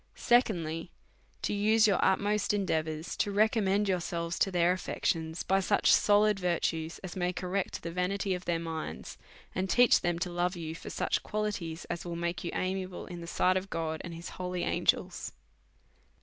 Secondly/, 0.15 0.89
To 1.43 1.53
use 1.53 1.85
your 1.85 2.03
utmost 2.03 2.55
endeavours 2.55 3.15
to 3.17 3.29
re 3.29 3.47
commend 3.47 3.87
yourselves 3.87 4.39
to 4.39 4.49
their 4.49 4.71
affections 4.71 5.43
by 5.43 5.59
such 5.59 5.91
solid 5.93 6.39
virtues 6.39 6.97
as 7.03 7.15
may 7.15 7.31
correct 7.31 7.83
the 7.83 7.91
vanity 7.91 8.33
of 8.33 8.45
their 8.45 8.57
minds, 8.57 9.19
and 9.53 9.69
teach 9.69 10.01
them 10.01 10.17
to 10.17 10.31
love 10.31 10.55
you 10.55 10.73
for 10.73 10.89
such 10.89 11.21
qualities, 11.21 11.85
as 11.85 12.03
will 12.03 12.15
make 12.15 12.43
you 12.43 12.49
amiable 12.55 13.05
in 13.05 13.21
the 13.21 13.27
sight 13.27 13.57
of 13.57 13.69
God 13.69 14.01
and 14.03 14.15
his 14.15 14.29
holy 14.29 14.63
ang^els. 14.63 15.33